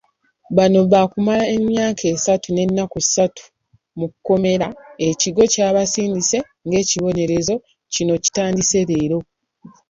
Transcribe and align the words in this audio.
Bano 0.55 0.77
baakumala 0.91 1.43
emyaka 1.57 2.03
esatu 2.13 2.47
n'ennaku 2.51 2.99
satu 3.13 3.43
mu 3.99 4.07
kkomera 4.11 4.67
e 5.07 5.09
Kigo 5.21 5.43
gy'abasindise 5.53 6.39
ng'ekibonerezo 6.67 7.55
kino 7.93 8.13
kitandise 8.23 8.79
leero. 8.89 9.19